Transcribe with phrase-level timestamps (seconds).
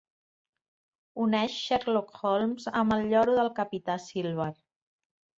[1.25, 4.49] Uneix Sherlock Holmes amb el lloro del capità Silver.